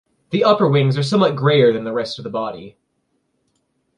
[0.31, 2.75] The upper wings are somewhat grayer than the rest of the body.